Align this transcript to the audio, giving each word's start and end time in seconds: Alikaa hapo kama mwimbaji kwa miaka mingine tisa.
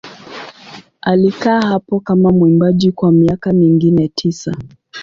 Alikaa 1.01 1.61
hapo 1.61 1.99
kama 1.99 2.31
mwimbaji 2.31 2.91
kwa 2.91 3.11
miaka 3.11 3.53
mingine 3.53 4.07
tisa. 4.07 4.57